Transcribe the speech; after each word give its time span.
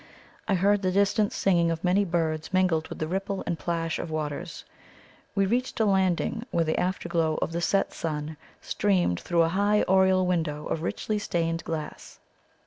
I 0.47 0.55
heard 0.55 0.81
the 0.81 0.91
distant 0.91 1.31
singing 1.31 1.69
of 1.69 1.83
many 1.83 2.05
birds 2.05 2.51
mingled 2.51 2.87
with 2.87 2.97
the 2.97 3.07
ripple 3.07 3.43
and 3.45 3.59
plash 3.59 3.99
of 3.99 4.09
waters. 4.09 4.65
We 5.35 5.45
reached 5.45 5.79
a 5.79 5.85
landing 5.85 6.43
where 6.49 6.63
the 6.65 6.79
afterglow 6.79 7.37
of 7.39 7.51
the 7.51 7.61
set 7.61 7.93
sun 7.93 8.35
streamed 8.61 9.19
through 9.19 9.43
a 9.43 9.49
high 9.49 9.83
oriel 9.83 10.25
window 10.25 10.65
of 10.65 10.81
richly 10.81 11.19
stained 11.19 11.63
glass. 11.65 12.17